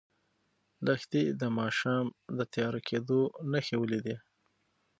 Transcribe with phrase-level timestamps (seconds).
[0.85, 2.05] لښتې د ماښام
[2.37, 3.19] د تیاره کېدو
[3.51, 4.15] نښې ولیدې.